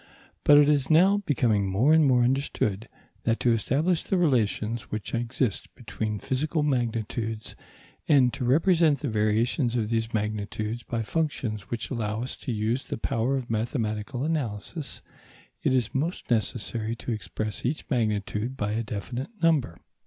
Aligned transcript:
But 0.43 0.57
it 0.57 0.67
is 0.67 0.89
now 0.89 1.17
becoming 1.27 1.69
more 1.69 1.93
and 1.93 2.03
more 2.03 2.23
understood 2.23 2.89
that 3.23 3.39
to 3.41 3.53
establish 3.53 4.01
the 4.01 4.17
relations 4.17 4.89
which 4.89 5.13
exist 5.13 5.71
between 5.75 6.17
physical 6.17 6.63
magnitudes, 6.63 7.55
and 8.07 8.33
to 8.33 8.43
represent 8.43 9.01
the 9.01 9.09
variations 9.09 9.75
of 9.75 9.89
these 9.89 10.11
magnitudes 10.11 10.81
by 10.81 11.03
functions 11.03 11.69
which 11.69 11.91
allow 11.91 12.23
us 12.23 12.35
to 12.37 12.51
use 12.51 12.87
the 12.87 12.97
power 12.97 13.35
of 13.37 13.51
mathematical 13.51 14.23
analysis, 14.23 15.03
it 15.61 15.71
is 15.71 15.93
most 15.93 16.31
necessary 16.31 16.95
to 16.95 17.11
express 17.11 17.63
each 17.63 17.87
magnitude 17.91 18.57
by 18.57 18.71
a 18.71 18.81
definite 18.81 19.29
number. 19.43 19.77